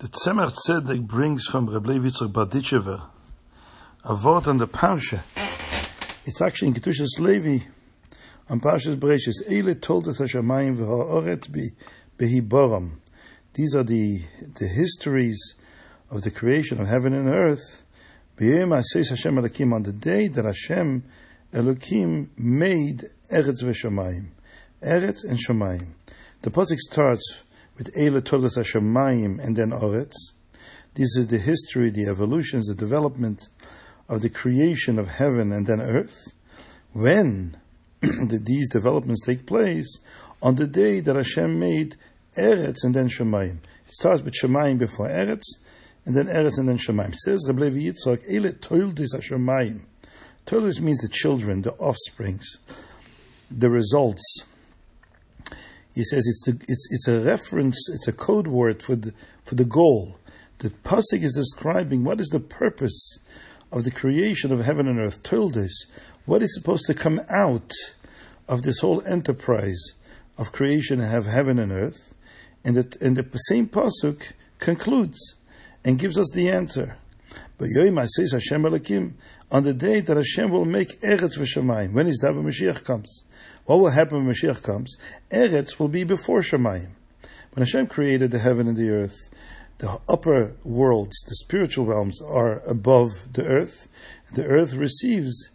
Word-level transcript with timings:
The 0.00 0.06
Tzemach 0.06 0.54
Tzedek 0.54 1.08
brings 1.08 1.46
from 1.46 1.68
Reb 1.68 1.84
Levi 1.84 2.06
Yitzchak 2.06 2.30
Berditchever 2.32 3.02
a 4.04 4.14
word 4.14 4.46
on 4.46 4.58
the 4.58 4.68
Parsha. 4.68 5.24
It's 6.24 6.40
actually 6.40 6.68
in 6.68 6.74
Kedushas 6.74 7.18
Levi 7.18 7.64
on 8.48 8.60
Parshas 8.60 8.94
Bereshis. 8.94 9.42
Eile 9.50 9.80
told 9.80 10.06
us 10.06 10.20
Hashemayim 10.20 10.76
v'ha'oret 10.76 11.72
behiboram. 12.16 12.98
These 13.54 13.74
are 13.74 13.82
the, 13.82 14.20
the 14.60 14.68
histories 14.68 15.56
of 16.12 16.22
the 16.22 16.30
creation 16.30 16.80
of 16.80 16.86
heaven 16.86 17.12
and 17.12 17.28
earth. 17.28 17.82
B'yem 18.36 18.80
Aseis 18.80 19.10
Hashem 19.10 19.34
Elokim 19.34 19.74
on 19.74 19.82
the 19.82 19.92
day 19.92 20.28
that 20.28 20.44
Hashem 20.44 21.02
Elokim 21.52 22.28
made 22.38 23.02
Eretz 23.32 23.64
v'Shamayim. 23.64 24.28
Eretz 24.80 25.24
and 25.28 25.40
Shamayim. 25.44 25.88
The 26.42 26.50
Pasuk 26.50 26.76
starts 26.76 27.42
with 27.78 27.94
Eile 27.94 28.22
Todas 28.22 28.58
Hashemayim 28.58 29.42
and 29.42 29.56
then 29.56 29.70
Oretz. 29.70 30.32
This 30.94 31.16
is 31.16 31.28
the 31.28 31.38
history, 31.38 31.90
the 31.90 32.06
evolutions, 32.06 32.66
the 32.66 32.74
development 32.74 33.48
of 34.08 34.20
the 34.20 34.28
creation 34.28 34.98
of 34.98 35.06
heaven 35.06 35.52
and 35.52 35.66
then 35.66 35.80
earth. 35.80 36.32
When 36.92 37.56
did 38.00 38.46
these 38.46 38.68
developments 38.68 39.24
take 39.24 39.46
place? 39.46 39.98
On 40.42 40.56
the 40.56 40.66
day 40.66 40.98
that 41.00 41.14
Hashem 41.14 41.58
made 41.58 41.96
Eretz 42.36 42.84
and 42.84 42.94
then 42.94 43.08
Shemayim. 43.08 43.58
It 43.86 43.92
starts 43.92 44.22
with 44.22 44.34
Shemayim 44.34 44.78
before 44.78 45.08
Eretz, 45.08 45.44
and 46.04 46.16
then 46.16 46.26
Eretz 46.26 46.58
and 46.58 46.68
then 46.68 46.78
Shemayim. 46.78 47.14
says 47.14 47.44
Reb 47.46 47.58
Levi 47.58 47.90
Yitzchak, 47.90 48.28
Eile 48.30 48.54
Toldis 48.58 49.14
Hashemayim. 49.14 49.82
Toldis 50.46 50.80
means 50.80 50.98
the 50.98 51.08
children, 51.08 51.62
the 51.62 51.72
offsprings, 51.74 52.58
the 53.50 53.70
results 53.70 54.44
he 55.98 56.04
says 56.04 56.28
it's, 56.28 56.44
the, 56.44 56.52
it's, 56.68 56.86
it's 56.92 57.08
a 57.08 57.18
reference, 57.28 57.90
it's 57.92 58.06
a 58.06 58.12
code 58.12 58.46
word 58.46 58.84
for 58.84 58.94
the, 58.94 59.12
for 59.42 59.56
the 59.56 59.64
goal. 59.64 60.16
The 60.60 60.70
Pasuk 60.70 61.24
is 61.24 61.34
describing 61.34 62.04
what 62.04 62.20
is 62.20 62.28
the 62.28 62.38
purpose 62.38 63.18
of 63.72 63.82
the 63.82 63.90
creation 63.90 64.52
of 64.52 64.64
heaven 64.64 64.86
and 64.86 65.00
earth. 65.00 65.24
Told 65.24 65.56
us 65.56 65.86
what 66.24 66.40
is 66.40 66.54
supposed 66.54 66.86
to 66.86 66.94
come 66.94 67.20
out 67.28 67.72
of 68.46 68.62
this 68.62 68.78
whole 68.78 69.04
enterprise 69.08 69.94
of 70.36 70.52
creation 70.52 71.00
have 71.00 71.26
heaven 71.26 71.58
and 71.58 71.72
earth. 71.72 72.14
And, 72.64 72.76
and 73.00 73.16
the 73.16 73.38
same 73.48 73.66
Pasuk 73.66 74.34
concludes 74.60 75.34
and 75.84 75.98
gives 75.98 76.16
us 76.16 76.30
the 76.32 76.48
answer. 76.48 76.96
But 77.58 77.70
Hashem 77.74 79.16
on 79.50 79.62
the 79.62 79.74
day 79.74 80.00
that 80.00 80.16
Hashem 80.16 80.50
will 80.50 80.64
make 80.64 81.00
Eretz 81.00 81.38
v'Shamayim. 81.38 81.92
When 81.92 82.06
is 82.06 82.18
that 82.18 82.34
when 82.34 82.44
Mashiach 82.44 82.84
comes? 82.84 83.24
What 83.64 83.80
will 83.80 83.90
happen 83.90 84.24
when 84.24 84.34
Mashiach 84.34 84.62
comes? 84.62 84.96
Eretz 85.30 85.78
will 85.78 85.88
be 85.88 86.04
before 86.04 86.40
Shemayim. 86.40 86.90
When 87.52 87.66
Hashem 87.66 87.86
created 87.86 88.30
the 88.30 88.38
heaven 88.38 88.68
and 88.68 88.76
the 88.76 88.90
earth, 88.90 89.30
the 89.78 90.00
upper 90.08 90.54
worlds, 90.64 91.16
the 91.26 91.34
spiritual 91.34 91.86
realms, 91.86 92.20
are 92.20 92.60
above 92.60 93.10
the 93.32 93.44
earth. 93.44 93.88
The 94.34 94.44
earth 94.44 94.74
receives 94.74 95.50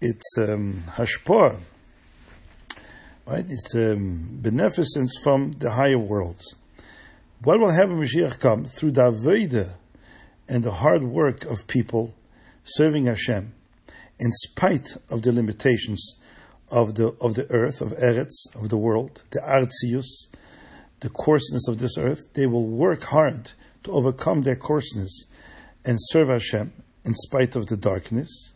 its 0.00 0.22
um, 0.38 0.84
hashpah, 0.90 1.58
right? 3.26 3.44
Its 3.48 3.74
um, 3.74 4.38
beneficence 4.40 5.16
from 5.22 5.52
the 5.52 5.70
higher 5.70 5.98
worlds. 5.98 6.54
What 7.42 7.60
will 7.60 7.70
happen 7.70 7.98
when 7.98 8.06
Mashiach 8.06 8.40
comes? 8.40 8.74
Through 8.74 8.92
the 8.92 9.10
Aveda 9.10 9.70
and 10.48 10.62
the 10.62 10.70
hard 10.70 11.02
work 11.02 11.44
of 11.44 11.66
people 11.66 12.14
serving 12.64 13.06
Hashem, 13.06 13.52
in 14.18 14.32
spite 14.32 14.96
of 15.10 15.22
the 15.22 15.32
limitations 15.32 16.16
of 16.70 16.94
the 16.94 17.14
of 17.20 17.34
the 17.34 17.50
earth, 17.50 17.80
of 17.80 17.92
Eretz, 17.92 18.54
of 18.54 18.68
the 18.70 18.78
world, 18.78 19.22
the 19.30 19.40
Artzius, 19.40 20.28
the 21.00 21.10
coarseness 21.10 21.68
of 21.68 21.78
this 21.78 21.98
earth, 21.98 22.32
they 22.34 22.46
will 22.46 22.66
work 22.66 23.02
hard 23.02 23.52
to 23.82 23.92
overcome 23.92 24.42
their 24.42 24.56
coarseness 24.56 25.26
and 25.84 25.98
serve 26.00 26.28
Hashem 26.28 26.72
in 27.04 27.14
spite 27.14 27.54
of 27.56 27.66
the 27.66 27.76
darkness. 27.76 28.54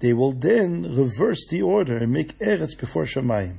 They 0.00 0.14
will 0.14 0.32
then 0.32 0.82
reverse 0.82 1.46
the 1.48 1.62
order 1.62 1.96
and 1.96 2.10
make 2.10 2.38
Eretz 2.38 2.76
before 2.76 3.04
Shemayim. 3.04 3.58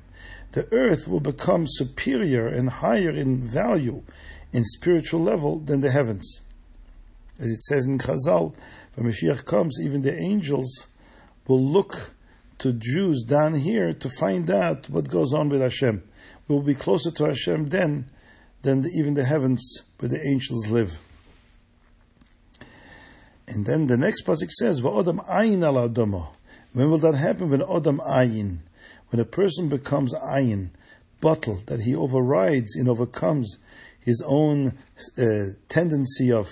The 0.52 0.68
earth 0.74 1.08
will 1.08 1.20
become 1.20 1.66
superior 1.68 2.48
and 2.48 2.70
higher 2.70 3.12
in 3.12 3.44
value, 3.46 4.04
in 4.52 4.64
spiritual 4.66 5.22
level, 5.22 5.60
than 5.60 5.80
the 5.80 5.92
heavens. 5.92 6.42
As 7.40 7.52
it 7.52 7.64
says 7.64 7.86
in 7.86 7.98
Chazal, 7.98 8.54
when 8.96 9.08
Mashiach 9.08 9.46
comes, 9.46 9.80
even 9.82 10.02
the 10.02 10.16
angels 10.16 10.88
will 11.48 11.64
look 11.64 12.14
to 12.60 12.74
Jews 12.74 13.24
down 13.24 13.56
here 13.56 13.94
to 13.94 14.10
find 14.10 14.50
out 14.50 14.90
what 14.90 15.10
goes 15.10 15.34
on 15.34 15.50
with 15.50 15.62
Hashem. 15.62 16.04
We 16.48 16.56
will 16.56 16.64
be 16.64 16.76
closer 16.76 17.12
to 17.12 17.26
Hashem 17.26 17.70
then 17.70 18.06
than 18.62 18.84
the, 18.84 18.90
even 18.98 19.16
the 19.16 19.26
heavens 19.26 19.84
where 20.00 20.10
the 20.10 20.26
angels 20.26 20.70
live. 20.70 20.98
And 23.48 23.66
then 23.66 23.88
the 23.88 23.98
next 23.98 24.22
passage 24.22 24.52
says, 24.52 24.82
"Va'odam 24.82 25.26
ayin 25.28 25.64
al 25.64 25.78
adamo." 25.78 26.30
When 26.74 26.90
will 26.90 26.98
that 27.00 27.16
happen? 27.16 27.50
When 27.50 27.60
odam 27.60 28.00
ayin, 28.00 28.60
when 29.10 29.20
a 29.20 29.26
person 29.26 29.70
becomes 29.70 30.14
ayin, 30.14 30.70
bittul 31.22 31.66
that 31.66 31.82
he 31.82 31.96
overrides 31.96 32.76
and 32.76 32.90
overcomes 32.90 33.58
his 34.00 34.24
own 34.26 34.74
uh, 35.18 35.54
tendency 35.70 36.32
of 36.32 36.50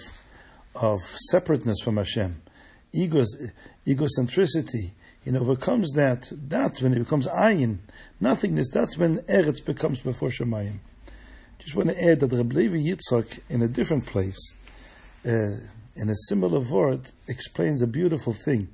of 0.75 0.99
separateness 1.01 1.81
from 1.83 1.97
Hashem, 1.97 2.41
egos, 2.93 3.35
egocentricity, 3.87 4.91
he 5.23 5.37
overcomes 5.37 5.93
that, 5.93 6.31
that's 6.47 6.81
when 6.81 6.93
it 6.93 6.99
becomes 6.99 7.27
ayin, 7.27 7.77
nothingness, 8.19 8.69
that's 8.73 8.97
when 8.97 9.17
Eretz 9.19 9.63
becomes 9.63 9.99
before 9.99 10.29
Shemayim. 10.29 10.79
Just 11.59 11.75
want 11.75 11.89
to 11.89 12.03
add 12.03 12.21
that 12.21 12.31
Reb 12.31 12.53
Levi 12.53 12.77
Yitzchak, 12.77 13.39
in 13.49 13.61
a 13.61 13.67
different 13.67 14.07
place, 14.07 14.39
uh, 15.25 15.57
in 15.95 16.09
a 16.09 16.15
similar 16.27 16.59
word, 16.59 17.11
explains 17.27 17.83
a 17.83 17.87
beautiful 17.87 18.33
thing 18.33 18.67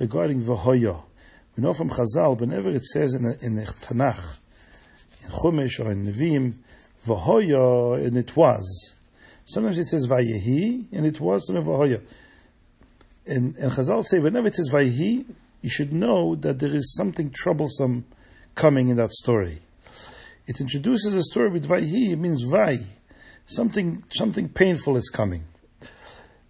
regarding 0.00 0.42
Vahoya. 0.42 1.02
We 1.54 1.62
know 1.62 1.74
from 1.74 1.90
Chazal, 1.90 2.40
whenever 2.40 2.70
it 2.70 2.84
says 2.84 3.12
in 3.12 3.24
the, 3.24 3.38
in 3.42 3.56
the 3.56 3.62
Tanakh, 3.62 4.38
in 5.22 5.30
Chumash 5.30 5.84
or 5.84 5.92
in 5.92 6.06
Nevi'im, 6.06 6.56
Vahoya, 7.06 8.06
and 8.06 8.16
it 8.16 8.34
was. 8.34 8.94
Sometimes 9.44 9.78
it 9.78 9.86
says 9.86 10.06
Vayehi, 10.06 10.92
and 10.92 11.06
it 11.06 11.20
was, 11.20 11.46
some 11.46 11.56
Vahoya. 11.56 12.02
And, 13.26 13.56
and 13.56 13.72
Chazal 13.72 14.04
say, 14.04 14.18
whenever 14.18 14.48
it 14.48 14.54
says 14.54 14.70
Vayehi, 14.72 15.26
you 15.62 15.70
should 15.70 15.92
know 15.92 16.34
that 16.36 16.58
there 16.58 16.74
is 16.74 16.94
something 16.94 17.30
troublesome 17.30 18.04
coming 18.54 18.88
in 18.88 18.96
that 18.96 19.10
story. 19.10 19.60
It 20.46 20.60
introduces 20.60 21.16
a 21.16 21.22
story 21.22 21.50
with 21.50 21.68
Vayhi, 21.68 22.12
it 22.12 22.18
means 22.18 22.42
Vai. 22.42 22.78
Something, 23.46 24.02
something 24.10 24.48
painful 24.48 24.96
is 24.96 25.10
coming. 25.10 25.44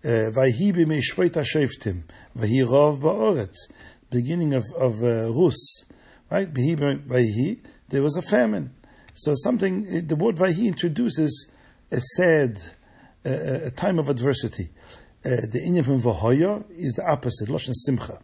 Vayhi 0.02 0.72
b'mei 0.72 1.00
shveita 1.00 1.44
sheftim. 1.44 2.02
Vayhi 2.36 2.64
rov 2.64 3.00
ba'oretz. 3.00 3.70
Beginning 4.10 4.54
of, 4.54 4.64
of 4.78 5.02
uh, 5.02 5.32
Rus. 5.32 5.84
Right? 6.30 6.52
Vayhi, 6.52 7.60
there 7.88 8.02
was 8.02 8.16
a 8.16 8.22
famine. 8.22 8.70
So 9.14 9.32
something, 9.34 10.06
the 10.06 10.16
word 10.16 10.36
Vayhi 10.36 10.66
introduces 10.66 11.52
a 11.90 12.00
sad, 12.16 12.60
a 13.24 13.70
time 13.70 13.98
of 13.98 14.08
adversity. 14.08 14.70
Uh, 15.24 15.40
the 15.50 15.60
inyan 15.66 15.84
from 15.84 16.00
Vahoya 16.00 16.64
is 16.70 16.94
the 16.94 17.10
opposite, 17.10 17.48
Loshen 17.48 17.72
Simcha. 17.72 18.18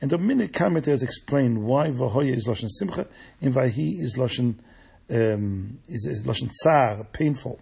And 0.00 0.10
the 0.10 0.18
minute 0.18 0.52
commentators 0.52 1.02
explain 1.02 1.64
why 1.64 1.90
Vahoya 1.90 2.34
is 2.34 2.46
Lashon 2.46 2.68
Simcha 2.68 3.06
and 3.40 3.54
Vahi 3.54 4.00
is 4.00 4.16
Lashon, 4.16 4.56
um, 5.10 5.78
is, 5.88 6.06
is 6.06 6.22
Tsar, 6.62 7.04
painful. 7.12 7.60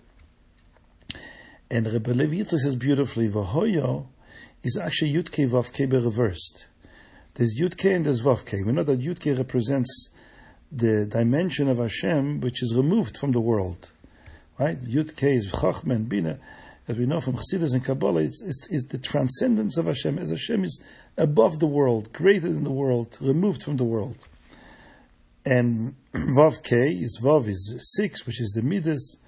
And 1.70 1.86
Rebbe 1.86 2.10
Levi 2.10 2.44
says 2.44 2.76
beautifully, 2.76 3.28
Vahoya 3.28 4.06
is 4.62 4.76
actually 4.76 5.12
Yudke 5.12 5.48
Vavke 5.48 5.92
reversed. 5.92 6.68
There's 7.34 7.56
Yudke 7.60 7.94
and 7.94 8.04
there's 8.04 8.20
Vavke. 8.20 8.64
We 8.64 8.72
know 8.72 8.84
that 8.84 9.00
Yudke 9.00 9.36
represents 9.36 10.10
the 10.70 11.06
dimension 11.06 11.68
of 11.68 11.78
Hashem 11.78 12.40
which 12.40 12.62
is 12.62 12.74
removed 12.76 13.16
from 13.16 13.32
the 13.32 13.40
world. 13.40 13.90
Right? 14.58 14.78
Yudke 14.78 15.34
is 15.34 15.52
Chachma 15.52 15.94
and 15.94 16.08
Bina 16.08 16.38
as 16.88 16.96
we 16.96 17.04
know 17.04 17.20
from 17.20 17.34
Chassidus 17.34 17.74
and 17.74 17.84
Kabbalah, 17.84 18.22
it's, 18.22 18.42
it's, 18.42 18.66
it's, 18.70 18.86
the 18.86 18.96
transcendence 18.96 19.76
of 19.76 19.84
Hashem, 19.84 20.18
as 20.18 20.30
Hashem 20.30 20.64
is 20.64 20.82
above 21.18 21.58
the 21.58 21.66
world, 21.66 22.10
greater 22.14 22.48
than 22.48 22.64
the 22.64 22.72
world, 22.72 23.18
removed 23.20 23.62
from 23.62 23.76
the 23.76 23.84
world. 23.84 24.26
And 25.44 25.94
Vav 26.14 26.62
K 26.62 26.76
is 26.76 27.20
Vav 27.22 27.46
is 27.46 27.94
six, 27.94 28.26
which 28.26 28.40
is 28.40 28.52
the 28.52 28.62
Midas, 28.62 29.18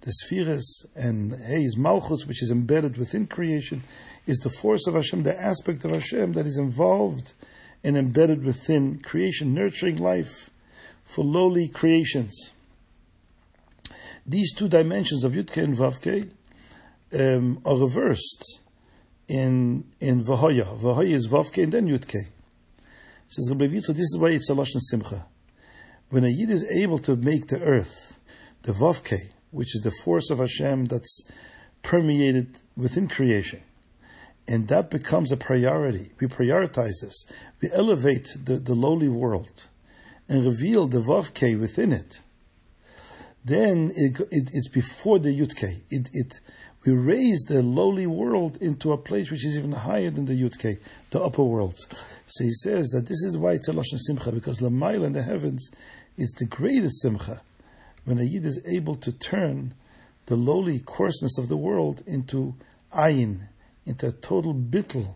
the 0.00 0.10
Spheres, 0.10 0.86
and 0.96 1.34
Hey 1.34 1.60
is 1.60 1.76
Malchus, 1.76 2.26
which 2.26 2.42
is 2.42 2.50
embedded 2.50 2.96
within 2.96 3.26
creation, 3.26 3.82
is 4.26 4.38
the 4.38 4.50
force 4.50 4.86
of 4.86 4.94
Hashem, 4.94 5.22
the 5.22 5.38
aspect 5.38 5.84
of 5.84 5.90
Hashem 5.90 6.32
that 6.32 6.46
is 6.46 6.56
involved 6.56 7.34
and 7.84 7.98
embedded 7.98 8.42
within 8.42 9.00
creation, 9.00 9.52
nurturing 9.52 9.98
life 9.98 10.48
for 11.04 11.24
lowly 11.24 11.68
creations. 11.68 12.52
These 14.26 14.54
two 14.54 14.68
dimensions 14.68 15.24
of 15.24 15.32
Yudke 15.32 15.62
and 15.62 15.76
Vavke 15.76 16.32
um, 17.18 17.60
are 17.64 17.76
reversed 17.76 18.62
in 19.28 19.84
in 20.00 20.22
Vahoya. 20.22 20.78
Vahoya 20.78 21.10
is 21.10 21.28
Vavke 21.28 21.62
and 21.62 21.72
then 21.72 21.88
Yudke. 21.88 22.26
Says 23.28 23.48
Rabbi 23.50 23.66
Yitzchak, 23.66 23.94
this 23.94 24.00
is 24.00 24.18
why 24.18 24.28
it's 24.28 24.50
a 24.50 24.54
Lashon 24.54 24.78
Simcha. 24.78 25.26
When 26.10 26.24
a 26.24 26.28
Yid 26.28 26.50
is 26.50 26.70
able 26.70 26.98
to 26.98 27.16
make 27.16 27.46
the 27.46 27.60
earth, 27.62 28.20
the 28.62 28.72
Vavke, 28.72 29.30
which 29.50 29.74
is 29.74 29.80
the 29.82 29.90
force 29.90 30.30
of 30.30 30.38
Hashem 30.38 30.84
that's 30.86 31.22
permeated 31.82 32.58
within 32.76 33.08
creation. 33.08 33.62
And 34.46 34.68
that 34.68 34.90
becomes 34.90 35.32
a 35.32 35.36
priority. 35.36 36.12
We 36.20 36.26
prioritize 36.26 37.00
this. 37.00 37.24
We 37.62 37.70
elevate 37.72 38.36
the, 38.44 38.54
the 38.54 38.74
lowly 38.74 39.08
world 39.08 39.68
and 40.28 40.44
reveal 40.44 40.86
the 40.88 41.00
Vavke 41.00 41.58
within 41.58 41.92
it. 41.92 42.20
Then 43.44 43.92
it, 43.96 44.20
it, 44.30 44.50
it's 44.52 44.68
before 44.68 45.18
the 45.18 45.36
Yudke. 45.36 45.82
It, 45.90 46.08
it, 46.12 46.40
we 46.86 46.92
raise 46.92 47.42
the 47.48 47.62
lowly 47.62 48.06
world 48.06 48.58
into 48.60 48.92
a 48.92 48.98
place 48.98 49.30
which 49.30 49.44
is 49.44 49.58
even 49.58 49.72
higher 49.72 50.10
than 50.10 50.26
the 50.26 50.40
Yudke, 50.40 50.78
the 51.10 51.20
upper 51.20 51.42
worlds. 51.42 51.86
So 52.26 52.44
he 52.44 52.52
says 52.52 52.88
that 52.90 53.06
this 53.06 53.24
is 53.24 53.36
why 53.36 53.52
it's 53.52 53.68
a 53.68 53.72
Lashon 53.72 53.98
Simcha, 53.98 54.32
because 54.32 54.60
Lamaila 54.60 55.06
in 55.06 55.12
the 55.12 55.22
heavens 55.22 55.70
is 56.16 56.30
the 56.38 56.46
greatest 56.46 57.02
Simcha, 57.02 57.40
when 58.04 58.18
a 58.18 58.24
Yid 58.24 58.44
is 58.44 58.60
able 58.72 58.96
to 58.96 59.12
turn 59.12 59.74
the 60.26 60.36
lowly 60.36 60.78
coarseness 60.80 61.38
of 61.38 61.48
the 61.48 61.56
world 61.56 62.02
into 62.06 62.54
ayin, 62.94 63.48
into 63.86 64.08
a 64.08 64.12
total 64.12 64.54
bittul, 64.54 65.14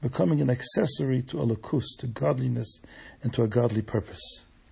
becoming 0.00 0.40
an 0.40 0.50
accessory 0.50 1.22
to 1.22 1.36
Elokus, 1.36 1.96
to 1.98 2.06
godliness, 2.06 2.80
and 3.22 3.32
to 3.34 3.42
a 3.42 3.48
godly 3.48 3.82
purpose. 3.82 4.46